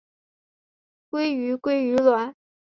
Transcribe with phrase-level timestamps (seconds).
[1.11, 2.35] 鲑鱼鲑鱼卵